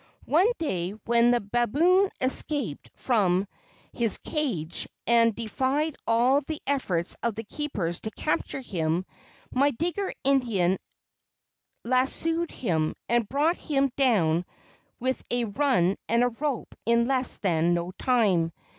[0.25, 3.47] One day when the baboon escaped from
[3.93, 9.05] his cage, and defied all the efforts of the keepers to capture him,
[9.51, 10.79] my Digger Indian
[11.85, 14.43] lassooed him, and brought him down
[14.99, 18.51] with a run and a rope in less than no time.